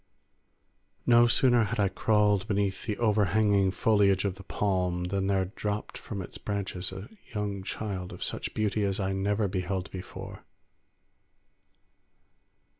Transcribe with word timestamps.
No 1.05 1.27
sooner 1.27 1.65
had 1.65 1.79
I 1.79 1.87
crawled 1.87 2.47
beneath 2.47 2.87
the 2.87 2.97
overhanging 2.97 3.69
foliage 3.69 4.25
of 4.25 4.33
the 4.33 4.43
palm, 4.43 5.03
than 5.03 5.27
there 5.27 5.45
dropped 5.45 5.95
from 5.95 6.23
its 6.23 6.39
branches 6.39 6.91
a 6.91 7.07
young 7.35 7.61
child 7.61 8.11
of 8.11 8.23
such 8.23 8.55
beauty 8.55 8.83
as 8.83 8.99
I 8.99 9.13
never 9.13 9.47
beheld 9.47 9.91
before. 9.91 10.43